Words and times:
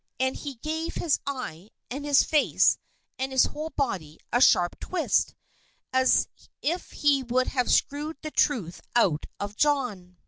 And 0.19 0.35
he 0.35 0.55
gave 0.55 0.95
his 0.95 1.19
eye, 1.27 1.69
and 1.91 2.05
his 2.05 2.23
face, 2.23 2.79
and 3.19 3.31
his 3.31 3.43
whole 3.43 3.69
body, 3.69 4.17
a 4.33 4.41
sharp 4.41 4.79
twist, 4.79 5.35
as 5.93 6.27
if 6.63 6.89
he 6.91 7.21
would 7.21 7.45
have 7.49 7.69
screwed 7.69 8.17
the 8.23 8.31
truth 8.31 8.81
out 8.95 9.27
of 9.39 9.55
John. 9.55 10.17